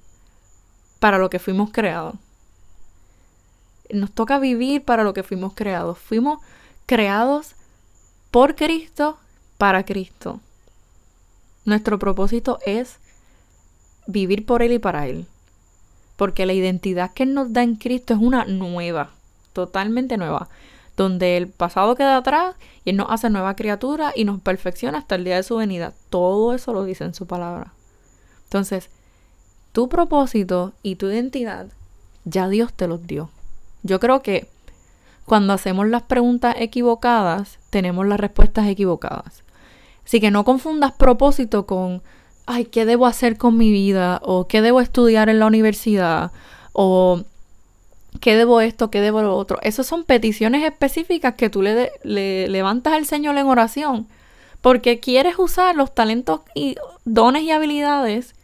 para 0.98 1.18
lo 1.18 1.30
que 1.30 1.38
fuimos 1.38 1.70
creados. 1.70 2.16
Nos 3.90 4.10
toca 4.12 4.38
vivir 4.38 4.82
para 4.82 5.04
lo 5.04 5.12
que 5.14 5.22
fuimos 5.22 5.52
creados. 5.54 5.98
Fuimos 5.98 6.40
creados 6.86 7.54
por 8.30 8.54
Cristo, 8.56 9.18
para 9.58 9.84
Cristo. 9.84 10.40
Nuestro 11.64 11.98
propósito 11.98 12.58
es 12.64 12.96
vivir 14.06 14.46
por 14.46 14.62
Él 14.62 14.72
y 14.72 14.78
para 14.78 15.06
Él. 15.06 15.26
Porque 16.16 16.46
la 16.46 16.52
identidad 16.52 17.12
que 17.12 17.24
Él 17.24 17.34
nos 17.34 17.52
da 17.52 17.62
en 17.62 17.76
Cristo 17.76 18.14
es 18.14 18.20
una 18.20 18.44
nueva, 18.46 19.10
totalmente 19.52 20.16
nueva 20.16 20.48
donde 20.96 21.36
el 21.36 21.48
pasado 21.48 21.94
queda 21.94 22.16
atrás 22.16 22.56
y 22.84 22.90
Él 22.90 22.96
nos 22.96 23.10
hace 23.10 23.30
nueva 23.30 23.56
criatura 23.56 24.12
y 24.14 24.24
nos 24.24 24.40
perfecciona 24.40 24.98
hasta 24.98 25.14
el 25.14 25.24
día 25.24 25.36
de 25.36 25.42
su 25.42 25.56
venida. 25.56 25.92
Todo 26.10 26.54
eso 26.54 26.72
lo 26.72 26.84
dice 26.84 27.04
en 27.04 27.14
su 27.14 27.26
palabra. 27.26 27.72
Entonces, 28.44 28.90
tu 29.72 29.88
propósito 29.88 30.72
y 30.82 30.96
tu 30.96 31.06
identidad 31.06 31.68
ya 32.24 32.48
Dios 32.48 32.72
te 32.72 32.86
los 32.86 33.06
dio. 33.06 33.30
Yo 33.82 33.98
creo 34.00 34.22
que 34.22 34.48
cuando 35.24 35.52
hacemos 35.52 35.88
las 35.88 36.02
preguntas 36.02 36.56
equivocadas, 36.58 37.58
tenemos 37.70 38.06
las 38.06 38.20
respuestas 38.20 38.68
equivocadas. 38.68 39.42
Así 40.04 40.20
que 40.20 40.30
no 40.30 40.44
confundas 40.44 40.92
propósito 40.92 41.66
con, 41.66 42.02
ay, 42.46 42.66
¿qué 42.66 42.84
debo 42.84 43.06
hacer 43.06 43.38
con 43.38 43.56
mi 43.56 43.70
vida? 43.70 44.20
O 44.24 44.46
¿qué 44.46 44.60
debo 44.62 44.80
estudiar 44.80 45.28
en 45.28 45.38
la 45.38 45.46
universidad? 45.46 46.32
O 46.72 47.22
¿Qué 48.20 48.36
debo 48.36 48.60
esto? 48.60 48.90
¿Qué 48.90 49.00
debo 49.00 49.22
lo 49.22 49.36
otro? 49.36 49.58
Esas 49.62 49.86
son 49.86 50.04
peticiones 50.04 50.64
específicas 50.64 51.34
que 51.34 51.50
tú 51.50 51.62
le, 51.62 51.90
le 52.04 52.48
levantas 52.48 52.92
al 52.92 53.06
Señor 53.06 53.36
en 53.38 53.46
oración 53.46 54.06
porque 54.62 55.00
quieres 55.00 55.38
usar 55.38 55.76
los 55.76 55.94
talentos 55.94 56.40
y 56.54 56.76
dones 57.04 57.42
y 57.42 57.50
habilidades 57.50 58.34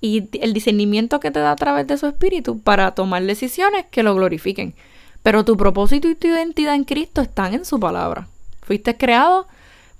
y 0.00 0.28
el 0.40 0.54
discernimiento 0.54 1.20
que 1.20 1.30
te 1.30 1.40
da 1.40 1.52
a 1.52 1.56
través 1.56 1.86
de 1.86 1.98
su 1.98 2.06
espíritu 2.06 2.60
para 2.60 2.92
tomar 2.92 3.22
decisiones 3.22 3.84
que 3.90 4.02
lo 4.02 4.14
glorifiquen. 4.14 4.74
Pero 5.22 5.44
tu 5.44 5.56
propósito 5.56 6.08
y 6.08 6.14
tu 6.14 6.26
identidad 6.28 6.74
en 6.74 6.84
Cristo 6.84 7.20
están 7.20 7.52
en 7.52 7.64
su 7.64 7.78
palabra. 7.78 8.28
Fuiste 8.62 8.96
creado 8.96 9.46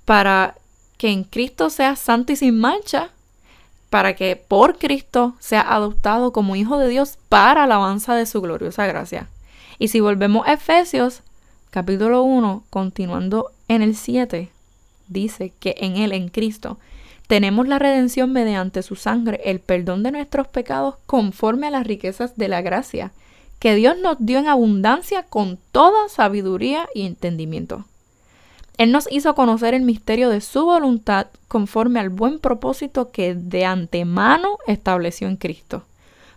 para 0.05 0.55
que 0.97 1.11
en 1.11 1.23
Cristo 1.23 1.69
seas 1.69 1.99
santo 1.99 2.33
y 2.33 2.35
sin 2.35 2.59
mancha 2.59 3.11
para 3.89 4.15
que 4.15 4.35
por 4.35 4.77
Cristo 4.77 5.33
sea 5.39 5.61
adoptado 5.61 6.31
como 6.31 6.55
hijo 6.55 6.77
de 6.77 6.87
Dios 6.87 7.17
para 7.29 7.63
alabanza 7.63 8.15
de 8.15 8.25
su 8.25 8.41
gloriosa 8.41 8.85
gracia. 8.85 9.27
Y 9.79 9.87
si 9.87 9.99
volvemos 9.99 10.47
a 10.47 10.53
Efesios 10.53 11.21
capítulo 11.71 12.23
1, 12.23 12.63
continuando 12.69 13.51
en 13.67 13.81
el 13.81 13.95
7, 13.95 14.49
dice 15.07 15.53
que 15.59 15.75
en 15.79 15.97
Él, 15.97 16.13
en 16.13 16.29
Cristo, 16.29 16.77
tenemos 17.27 17.67
la 17.67 17.77
redención 17.77 18.31
mediante 18.31 18.81
su 18.81 18.95
sangre, 18.95 19.39
el 19.45 19.59
perdón 19.59 20.01
de 20.01 20.11
nuestros 20.11 20.47
pecados 20.47 20.95
conforme 21.05 21.67
a 21.67 21.71
las 21.71 21.85
riquezas 21.85 22.35
de 22.37 22.47
la 22.47 22.61
gracia, 22.61 23.11
que 23.59 23.75
Dios 23.75 23.97
nos 23.99 24.17
dio 24.19 24.39
en 24.39 24.47
abundancia 24.47 25.23
con 25.23 25.59
toda 25.71 26.09
sabiduría 26.09 26.87
y 26.95 27.05
entendimiento. 27.05 27.85
Él 28.79 28.93
nos 28.93 29.11
hizo 29.11 29.35
conocer 29.35 29.73
el 29.73 29.81
misterio 29.81 30.29
de 30.29 30.39
su 30.39 30.63
voluntad 30.63 31.27
conforme 31.49 31.99
al 31.99 32.09
buen 32.09 32.39
propósito 32.39 33.11
que 33.11 33.35
de 33.35 33.65
antemano 33.65 34.57
estableció 34.67 35.27
en 35.27 35.35
Cristo, 35.35 35.83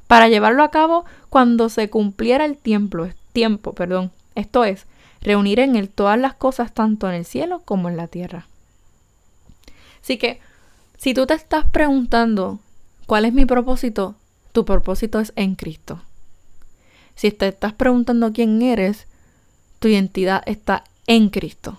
para 0.08 0.26
llevarlo 0.26 0.64
a 0.64 0.72
cabo 0.72 1.04
cuando 1.30 1.68
se 1.68 1.88
cumpliera 1.88 2.44
el 2.44 2.56
tiempo, 2.56 3.06
tiempo, 3.32 3.74
perdón. 3.74 4.10
Esto 4.34 4.64
es, 4.64 4.86
reunir 5.20 5.60
en 5.60 5.76
él 5.76 5.88
todas 5.88 6.18
las 6.18 6.34
cosas 6.34 6.74
tanto 6.74 7.08
en 7.08 7.14
el 7.14 7.24
cielo 7.24 7.62
como 7.64 7.88
en 7.88 7.96
la 7.96 8.08
tierra. 8.08 8.48
Así 10.02 10.18
que, 10.18 10.40
si 10.98 11.14
tú 11.14 11.26
te 11.26 11.34
estás 11.34 11.64
preguntando 11.70 12.58
cuál 13.06 13.24
es 13.24 13.32
mi 13.32 13.46
propósito, 13.46 14.16
tu 14.50 14.64
propósito 14.64 15.20
es 15.20 15.32
en 15.36 15.54
Cristo. 15.54 16.00
si 17.14 17.30
te 17.30 17.46
estás 17.46 17.72
preguntando 17.72 18.32
quién 18.32 18.62
eres, 18.62 19.06
tu 19.78 19.86
identidad 19.86 20.42
está 20.44 20.82
en 21.06 21.28
Cristo. 21.28 21.78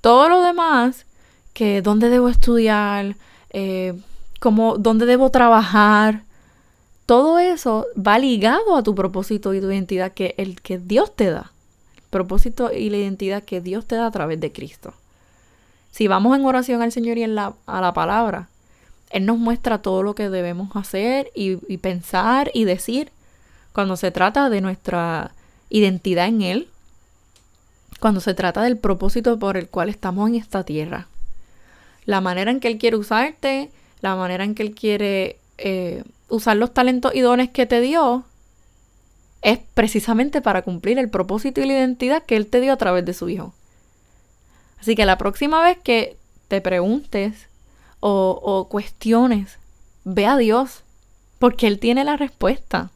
Todo 0.00 0.28
lo 0.28 0.42
demás, 0.42 1.06
que 1.52 1.82
dónde 1.82 2.08
debo 2.10 2.28
estudiar, 2.28 3.16
eh, 3.50 3.94
cómo, 4.40 4.76
dónde 4.78 5.06
debo 5.06 5.30
trabajar, 5.30 6.22
todo 7.06 7.38
eso 7.38 7.86
va 7.96 8.18
ligado 8.18 8.76
a 8.76 8.82
tu 8.82 8.94
propósito 8.94 9.54
y 9.54 9.60
tu 9.60 9.70
identidad 9.70 10.12
que 10.12 10.34
el 10.38 10.60
que 10.60 10.78
Dios 10.78 11.14
te 11.14 11.30
da. 11.30 11.52
El 11.96 12.02
propósito 12.10 12.72
y 12.72 12.90
la 12.90 12.96
identidad 12.96 13.42
que 13.42 13.60
Dios 13.60 13.86
te 13.86 13.96
da 13.96 14.06
a 14.06 14.10
través 14.10 14.40
de 14.40 14.52
Cristo. 14.52 14.92
Si 15.92 16.08
vamos 16.08 16.36
en 16.36 16.44
oración 16.44 16.82
al 16.82 16.92
Señor 16.92 17.16
y 17.16 17.22
en 17.22 17.34
la, 17.34 17.54
a 17.66 17.80
la 17.80 17.94
palabra, 17.94 18.48
Él 19.10 19.24
nos 19.24 19.38
muestra 19.38 19.78
todo 19.78 20.02
lo 20.02 20.14
que 20.14 20.28
debemos 20.28 20.74
hacer 20.74 21.30
y, 21.34 21.58
y 21.72 21.78
pensar 21.78 22.50
y 22.52 22.64
decir 22.64 23.12
cuando 23.72 23.96
se 23.96 24.10
trata 24.10 24.50
de 24.50 24.60
nuestra 24.60 25.32
identidad 25.70 26.26
en 26.26 26.42
Él, 26.42 26.68
cuando 28.00 28.20
se 28.20 28.34
trata 28.34 28.62
del 28.62 28.76
propósito 28.76 29.38
por 29.38 29.56
el 29.56 29.68
cual 29.68 29.88
estamos 29.88 30.28
en 30.28 30.36
esta 30.36 30.64
tierra. 30.64 31.08
La 32.04 32.20
manera 32.20 32.50
en 32.50 32.60
que 32.60 32.68
Él 32.68 32.78
quiere 32.78 32.96
usarte, 32.96 33.70
la 34.00 34.16
manera 34.16 34.44
en 34.44 34.54
que 34.54 34.62
Él 34.62 34.74
quiere 34.74 35.38
eh, 35.58 36.04
usar 36.28 36.56
los 36.56 36.72
talentos 36.72 37.14
y 37.14 37.20
dones 37.20 37.50
que 37.50 37.66
te 37.66 37.80
dio 37.80 38.24
es 39.42 39.58
precisamente 39.74 40.40
para 40.40 40.62
cumplir 40.62 40.98
el 40.98 41.10
propósito 41.10 41.60
y 41.60 41.66
la 41.66 41.74
identidad 41.74 42.22
que 42.22 42.36
Él 42.36 42.46
te 42.46 42.60
dio 42.60 42.72
a 42.72 42.76
través 42.76 43.04
de 43.04 43.14
su 43.14 43.28
Hijo. 43.28 43.54
Así 44.80 44.94
que 44.94 45.06
la 45.06 45.18
próxima 45.18 45.62
vez 45.62 45.78
que 45.78 46.16
te 46.48 46.60
preguntes 46.60 47.48
o, 48.00 48.40
o 48.42 48.68
cuestiones, 48.68 49.58
ve 50.04 50.26
a 50.26 50.36
Dios, 50.36 50.82
porque 51.38 51.66
Él 51.66 51.78
tiene 51.78 52.04
la 52.04 52.16
respuesta. 52.16 52.90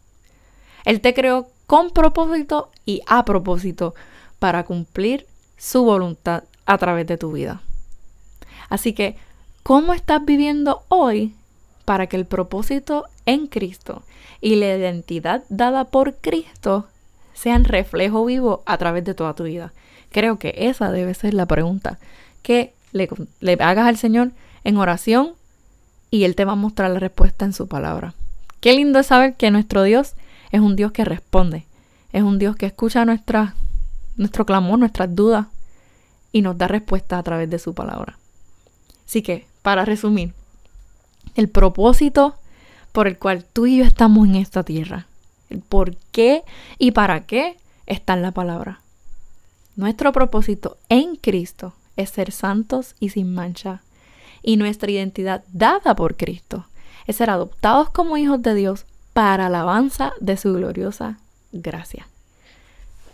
Él 0.85 1.00
te 1.00 1.14
creó 1.14 1.49
con 1.66 1.90
propósito 1.90 2.71
y 2.85 3.02
a 3.07 3.25
propósito 3.25 3.95
para 4.40 4.64
cumplir 4.64 5.28
su 5.56 5.85
voluntad 5.85 6.42
a 6.66 6.78
través 6.78 7.06
de 7.06 7.16
tu 7.16 7.30
vida. 7.30 7.62
Así 8.68 8.92
que, 8.92 9.16
¿cómo 9.62 9.94
estás 9.94 10.25
viviendo 10.25 10.82
hoy 10.88 11.35
para 11.85 12.09
que 12.09 12.16
el 12.16 12.25
propósito 12.25 13.06
en 13.26 13.47
Cristo 13.47 14.02
y 14.40 14.56
la 14.56 14.76
identidad 14.76 15.44
dada 15.49 15.85
por 15.85 16.16
Cristo 16.16 16.87
sean 17.35 17.64
reflejo 17.64 18.25
vivo 18.25 18.62
a 18.66 18.76
través 18.78 19.04
de 19.04 19.14
toda 19.14 19.35
tu 19.35 19.44
vida. 19.44 19.73
Creo 20.11 20.38
que 20.38 20.54
esa 20.56 20.90
debe 20.90 21.14
ser 21.14 21.35
la 21.35 21.47
pregunta 21.47 21.99
que 22.42 22.75
le, 22.92 23.09
le, 23.40 23.52
hagas 23.61 23.87
al 23.87 23.97
Señor 23.97 24.32
en 24.64 24.76
oración 24.76 25.32
y 26.11 26.25
Él 26.25 26.35
te 26.35 26.44
va 26.44 26.52
a 26.52 26.56
mostrar 26.56 26.90
la 26.90 26.99
respuesta 26.99 27.44
en 27.44 27.52
su 27.52 27.68
palabra. 27.68 28.14
Qué 28.61 28.73
lindo 28.73 28.99
es 28.99 29.06
saber 29.06 29.35
que 29.35 29.50
nuestro 29.50 29.82
Dios 29.85 30.14
es 30.50 30.61
un 30.61 30.76
Dios 30.76 30.92
que 30.92 31.04
responde, 31.04 31.66
es 32.12 32.23
un 32.23 32.38
Dios 32.38 32.56
que 32.56 32.66
escucha 32.66 33.04
nuestra, 33.04 33.54
nuestro 34.20 34.44
clamor, 34.44 34.78
nuestras 34.78 35.14
dudas 35.14 35.46
y 36.30 36.42
nos 36.42 36.58
da 36.58 36.68
respuesta 36.68 37.18
a 37.18 37.22
través 37.22 37.48
de 37.48 37.58
su 37.58 37.72
palabra. 37.72 38.18
Así 39.06 39.22
que, 39.22 39.46
para 39.62 39.86
resumir, 39.86 40.34
el 41.36 41.48
propósito 41.48 42.36
por 42.92 43.08
el 43.08 43.18
cual 43.18 43.44
tú 43.44 43.66
y 43.66 43.78
yo 43.78 43.84
estamos 43.84 44.28
en 44.28 44.36
esta 44.36 44.62
tierra. 44.62 45.06
El 45.48 45.60
por 45.60 45.96
qué 46.12 46.44
y 46.78 46.90
para 46.90 47.24
qué 47.24 47.56
está 47.86 48.12
en 48.12 48.22
la 48.22 48.30
palabra. 48.30 48.82
Nuestro 49.74 50.12
propósito 50.12 50.76
en 50.90 51.16
Cristo 51.16 51.72
es 51.96 52.10
ser 52.10 52.30
santos 52.30 52.96
y 53.00 53.08
sin 53.08 53.32
mancha. 53.32 53.82
Y 54.42 54.58
nuestra 54.58 54.90
identidad 54.90 55.44
dada 55.50 55.96
por 55.96 56.16
Cristo 56.18 56.66
es 57.06 57.16
ser 57.16 57.30
adoptados 57.30 57.88
como 57.88 58.18
hijos 58.18 58.42
de 58.42 58.54
Dios 58.54 58.84
para 59.14 59.46
alabanza 59.46 60.12
de 60.20 60.36
su 60.36 60.52
gloriosa 60.52 61.18
gracia. 61.52 62.09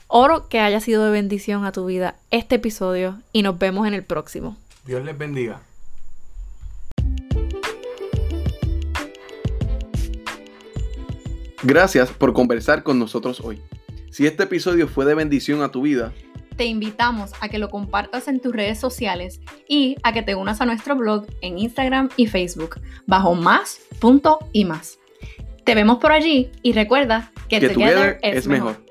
Oro 0.09 0.49
que 0.49 0.61
haya 0.61 0.81
sido 0.81 1.05
de 1.05 1.11
bendición 1.11 1.65
a 1.65 1.73
tu 1.73 1.85
vida 1.87 2.15
este 2.31 2.57
episodio 2.57 3.21
y 3.33 3.43
nos 3.43 3.59
vemos 3.59 3.89
en 3.89 3.95
el 3.95 4.05
próximo. 4.05 4.57
Dios 4.85 5.05
les 5.05 5.19
bendiga. 5.19 5.63
Gracias 11.65 12.11
por 12.13 12.33
conversar 12.33 12.85
con 12.85 13.01
nosotros 13.01 13.41
hoy. 13.41 13.61
Si 14.13 14.27
este 14.27 14.45
episodio 14.45 14.87
fue 14.87 15.05
de 15.05 15.17
bendición 15.17 15.63
a 15.63 15.73
tu 15.73 15.83
vida, 15.83 16.13
te 16.57 16.67
invitamos 16.67 17.33
a 17.41 17.49
que 17.49 17.59
lo 17.59 17.69
compartas 17.69 18.29
en 18.29 18.41
tus 18.41 18.55
redes 18.55 18.79
sociales 18.79 19.41
y 19.69 19.97
a 20.05 20.13
que 20.13 20.23
te 20.23 20.37
unas 20.37 20.61
a 20.61 20.67
nuestro 20.67 20.95
blog 20.95 21.27
en 21.41 21.59
Instagram 21.59 22.11
y 22.17 22.29
Facebook 22.29 22.81
bajo 23.07 23.35
más 23.35 23.81
punto 23.99 24.39
y 24.53 24.65
más. 24.65 24.99
Te 25.65 25.75
vemos 25.75 25.99
por 25.99 26.13
allí 26.13 26.53
y 26.63 26.73
recuerda 26.73 27.33
que, 27.49 27.61
together, 27.61 28.21
es 28.23 28.47
mejor. 28.47 28.86